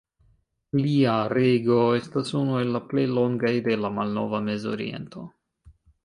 Lia 0.77 1.17
rego 1.37 1.75
estas 1.97 2.31
unu 2.39 2.57
el 2.61 2.71
la 2.75 2.81
plej 2.93 3.03
longaj 3.17 3.51
de 3.67 3.75
la 3.83 3.91
malnova 3.99 4.39
Mezoriento. 4.47 5.27